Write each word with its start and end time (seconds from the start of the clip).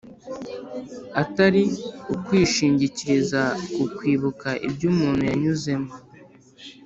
atari 1.21 1.63
ukwishingikiriza 2.13 3.41
ku 3.73 3.83
kwibuka 3.97 4.49
ibyo 4.67 4.85
umuntu 4.93 5.21
yanyuzemo 5.29 5.89